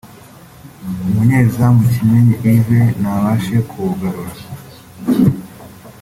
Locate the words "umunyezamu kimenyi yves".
1.05-2.91